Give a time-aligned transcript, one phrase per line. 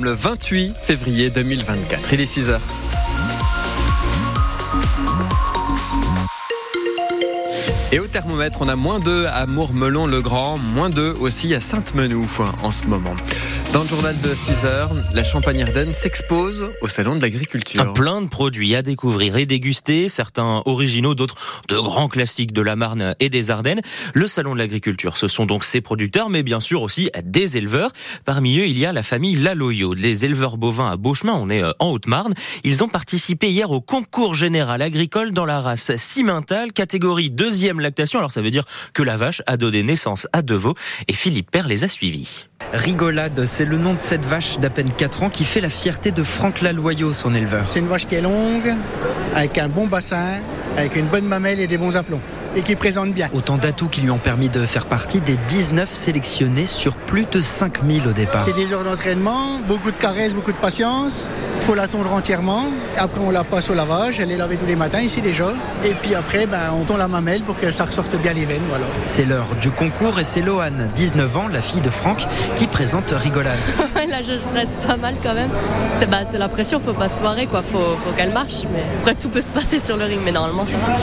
[0.00, 2.14] Le 28 février 2024.
[2.14, 2.62] Il est 6 heures.
[7.92, 12.26] Et au thermomètre, on a moins 2 à Mourmelon-le-Grand, moins 2 aussi à Sainte-Menou
[12.62, 13.12] en ce moment.
[13.72, 17.94] Dans le journal de 6 heures, la Champagne-Ardenne s'expose au Salon de l'Agriculture.
[17.94, 21.36] Plein de produits à découvrir et déguster, certains originaux, d'autres
[21.68, 23.80] de grands classiques de la Marne et des Ardennes.
[24.12, 27.92] Le Salon de l'Agriculture, ce sont donc ces producteurs, mais bien sûr aussi des éleveurs.
[28.26, 31.62] Parmi eux, il y a la famille Laloyo, les éleveurs bovins à Beauchemin, on est
[31.62, 32.34] euh, en Haute-Marne.
[32.64, 38.18] Ils ont participé hier au concours général agricole dans la race Cimental, catégorie deuxième lactation.
[38.18, 40.74] Alors ça veut dire que la vache a donné naissance à deux veaux
[41.08, 42.44] et Philippe Père les a suivis.
[42.72, 46.10] Rigolade, c'est le nom de cette vache d'à peine 4 ans qui fait la fierté
[46.10, 47.64] de Franck Laloyau, son éleveur.
[47.66, 48.74] C'est une vache qui est longue,
[49.34, 50.38] avec un bon bassin,
[50.76, 52.20] avec une bonne mamelle et des bons aplombs
[52.56, 53.30] et qui présente bien.
[53.32, 57.40] Autant d'atouts qui lui ont permis de faire partie des 19 sélectionnés sur plus de
[57.40, 58.42] 5000 au départ.
[58.42, 61.26] C'est des heures d'entraînement, beaucoup de caresses, beaucoup de patience.
[61.62, 62.64] Il faut la tondre entièrement?
[62.98, 64.18] Après, on la passe au lavage.
[64.18, 65.52] Elle est lavée tous les matins ici déjà.
[65.84, 68.64] Et puis après, ben, on tond la mamelle pour que ça ressorte bien les veines.
[68.68, 68.84] Voilà.
[69.04, 73.12] C'est l'heure du concours et c'est Loane, 19 ans, la fille de Franck, qui présente
[73.12, 73.60] Rigolade.
[74.08, 75.50] Là, je stresse pas mal quand même.
[76.00, 77.62] C'est bah, la pression, faut pas se foirer, quoi.
[77.62, 78.64] Faut, faut qu'elle marche.
[78.72, 81.02] Mais après, tout peut se passer sur le ring, mais normalement, ça marche.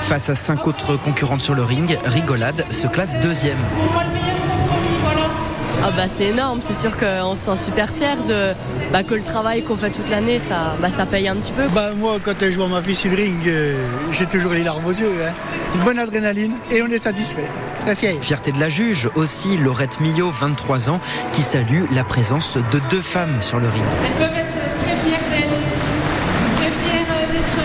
[0.00, 3.58] Face à cinq autres concurrentes sur le ring, Rigolade se classe deuxième.
[5.82, 8.52] Ah bah c'est énorme, c'est sûr qu'on se sent super fier de
[8.92, 11.68] bah, que le travail qu'on fait toute l'année, ça, bah, ça paye un petit peu.
[11.68, 14.84] Bah moi, quand je vois ma fille sur le ring, euh, j'ai toujours les larmes
[14.84, 15.10] aux yeux.
[15.24, 15.32] Hein.
[15.74, 17.48] Une bonne adrénaline et on est satisfait.
[17.86, 18.18] Très fier.
[18.20, 21.00] Fierté de la juge aussi, Laurette Millot, 23 ans,
[21.32, 23.82] qui salue la présence de deux femmes sur le ring.
[24.04, 25.48] Elles peuvent être très fières d'elles,
[26.56, 27.58] très fières d'être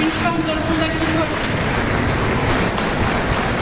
[0.00, 1.73] une femme dans le monde agricole.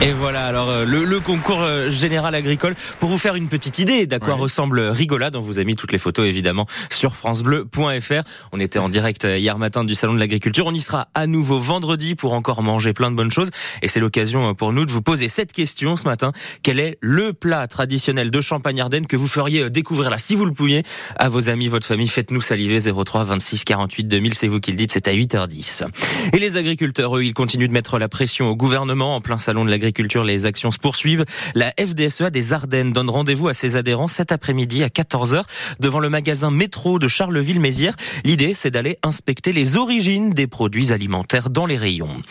[0.05, 3.79] Et voilà, alors euh, le, le, concours euh, général agricole, pour vous faire une petite
[3.79, 4.41] idée d'à quoi ouais.
[4.41, 8.23] ressemble Rigolade, on vous a mis toutes les photos évidemment sur francebleu.fr.
[8.51, 11.29] On était en direct euh, hier matin du Salon de l'Agriculture, on y sera à
[11.29, 13.51] nouveau vendredi pour encore manger plein de bonnes choses.
[13.81, 16.33] Et c'est l'occasion pour nous de vous poser cette question ce matin.
[16.65, 20.53] Quel est le plat traditionnel de Champagne-Ardenne que vous feriez découvrir là, si vous le
[20.53, 20.83] pouviez,
[21.15, 22.09] à vos amis, votre famille?
[22.09, 25.87] Faites-nous saliver 03 26 48 2000, c'est vous qui le dites, c'est à 8h10.
[26.33, 29.65] Et les agriculteurs, eux, ils continuent de mettre la pression au gouvernement en plein Salon
[29.65, 31.25] de l'Agriculture Culture, les actions se poursuivent.
[31.55, 35.43] La FDSEA des Ardennes donne rendez-vous à ses adhérents cet après-midi à 14h
[35.81, 37.97] devant le magasin métro de Charleville-Mézières.
[38.25, 42.23] L'idée, c'est d'aller inspecter les origines des produits alimentaires dans les rayons.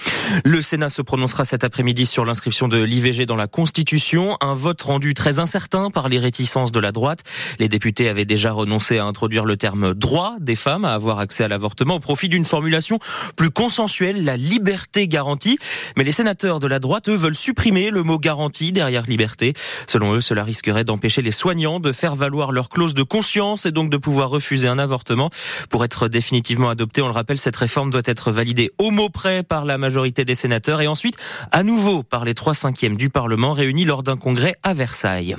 [0.43, 4.37] Le Sénat se prononcera cet après-midi sur l'inscription de l'IVG dans la Constitution.
[4.41, 7.23] Un vote rendu très incertain par les réticences de la droite.
[7.59, 11.43] Les députés avaient déjà renoncé à introduire le terme droit des femmes à avoir accès
[11.43, 12.99] à l'avortement au profit d'une formulation
[13.35, 15.57] plus consensuelle, la liberté garantie.
[15.97, 19.51] Mais les sénateurs de la droite, eux, veulent supprimer le mot garantie derrière liberté.
[19.85, 23.73] Selon eux, cela risquerait d'empêcher les soignants de faire valoir leur clause de conscience et
[23.73, 25.29] donc de pouvoir refuser un avortement.
[25.69, 29.43] Pour être définitivement adopté, on le rappelle, cette réforme doit être validée au mot près
[29.43, 31.17] par la majorité des sénateurs et ensuite
[31.51, 35.35] à nouveau par les trois cinquièmes du Parlement réunis lors d'un congrès à Versailles.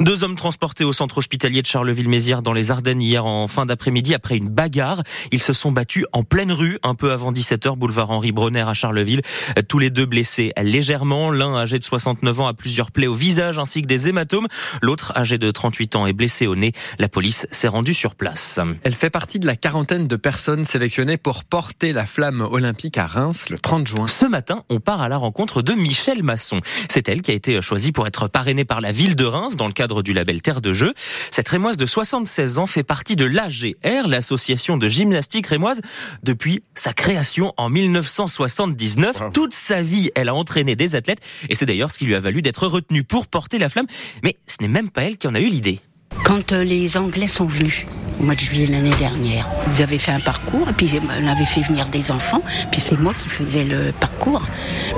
[0.00, 4.12] Deux hommes transportés au centre hospitalier de Charleville-Mézières dans les Ardennes hier en fin d'après-midi
[4.12, 5.02] après une bagarre.
[5.32, 8.74] Ils se sont battus en pleine rue un peu avant 17h, boulevard Henri Bronner à
[8.74, 9.22] Charleville.
[9.66, 11.30] Tous les deux blessés légèrement.
[11.30, 14.46] L'un âgé de 69 ans a plusieurs plaies au visage ainsi que des hématomes.
[14.82, 16.72] L'autre, âgé de 38 ans, est blessé au nez.
[16.98, 18.60] La police s'est rendue sur place.
[18.82, 23.06] Elle fait partie de la quarantaine de personnes sélectionnées pour porter la flamme olympique à
[23.06, 24.06] Reims le 30 juin.
[24.06, 26.60] Ce matin, on part à la rencontre de Michel Masson.
[26.88, 29.66] C'est elle qui a été choisie pour être parrainée par la ville de Reims dans
[29.66, 30.92] le cadre du label Terre de Jeu.
[31.30, 35.80] Cette rémoise de 76 ans fait partie de l'AGR, l'association de gymnastique rémoise,
[36.22, 39.20] depuis sa création en 1979.
[39.20, 39.30] Wow.
[39.30, 42.20] Toute sa vie, elle a entraîné des athlètes et c'est d'ailleurs ce qui lui a
[42.20, 43.86] valu d'être retenue pour porter la flamme.
[44.22, 45.80] Mais ce n'est même pas elle qui en a eu l'idée.
[46.22, 47.86] Quand euh, les Anglais sont venus
[48.20, 50.90] au mois de juillet l'année dernière, ils avaient fait un parcours et puis
[51.20, 52.42] on avait fait venir des enfants.
[52.70, 54.42] Puis c'est moi qui faisais le parcours.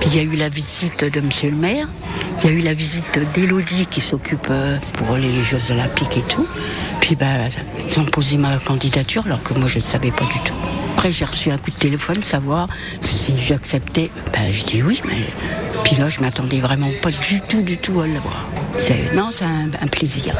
[0.00, 1.88] Puis il y a eu la visite de Monsieur le maire.
[2.38, 6.28] Il y a eu la visite d'Élodie qui s'occupe euh, pour les Jeux Olympiques et
[6.28, 6.46] tout.
[7.00, 7.48] Puis ben,
[7.88, 10.65] ils ont posé ma candidature alors que moi je ne savais pas du tout.
[10.96, 12.68] Après j'ai reçu un coup de téléphone savoir
[13.02, 14.10] si j'acceptais.
[14.32, 15.26] Ben, je dis oui, mais
[15.84, 18.46] puis là je m'attendais vraiment pas du tout, du tout à l'avoir.
[18.78, 20.34] C'est, non, c'est un, plaisir.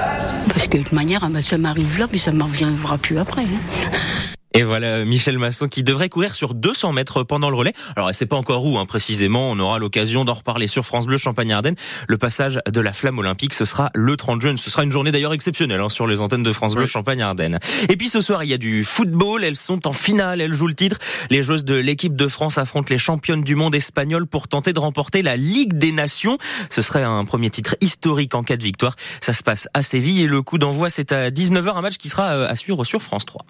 [0.48, 3.42] Parce que de toute manière, ça m'arrive là, puis ça ne m'en reviendra plus après.
[3.42, 4.35] Hein.
[4.56, 7.74] Et voilà Michel Masson qui devrait courir sur 200 mètres pendant le relais.
[7.94, 11.04] Alors elle sait pas encore où hein, précisément, on aura l'occasion d'en reparler sur France
[11.04, 11.74] Bleu Champagne-Ardenne.
[12.08, 14.56] Le passage de la flamme olympique, ce sera le 30 juin.
[14.56, 17.58] Ce sera une journée d'ailleurs exceptionnelle hein, sur les antennes de France Bleu Champagne-Ardenne.
[17.90, 20.68] Et puis ce soir, il y a du football, elles sont en finale, elles jouent
[20.68, 20.96] le titre.
[21.28, 24.80] Les joueuses de l'équipe de France affrontent les championnes du monde espagnoles pour tenter de
[24.80, 26.38] remporter la Ligue des Nations.
[26.70, 28.96] Ce serait un premier titre historique en cas de victoire.
[29.20, 32.08] Ça se passe à Séville et le coup d'envoi c'est à 19h, un match qui
[32.08, 33.44] sera euh, à suivre sur France 3.